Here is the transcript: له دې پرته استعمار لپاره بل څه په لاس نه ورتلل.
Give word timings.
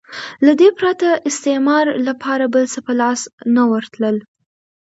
له 0.45 0.53
دې 0.59 0.69
پرته 0.79 1.09
استعمار 1.29 1.85
لپاره 2.07 2.45
بل 2.53 2.63
څه 2.73 2.79
په 2.85 2.93
لاس 3.01 3.21
نه 3.55 3.63
ورتلل. 3.71 4.17